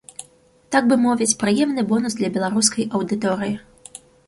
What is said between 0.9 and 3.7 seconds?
бы мовіць, прыемны бонус для беларускай аўдыторыі.